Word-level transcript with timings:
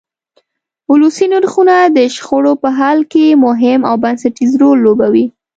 ولسي 0.91 1.25
نرخونه 1.33 1.75
د 1.97 1.99
شخړو 2.15 2.53
په 2.63 2.69
حل 2.79 2.99
کې 3.11 3.39
مهم 3.45 3.79
او 3.89 3.95
بنسټیز 4.03 4.51
رول 4.61 4.77
لوبوي. 4.85 5.25